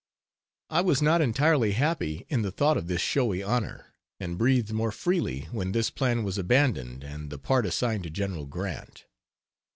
[0.71, 4.91] I was not entirely happy in the thought of this showy honor, and breathed more
[4.91, 9.05] freely when this plan was abandoned and the part assigned to General Grant.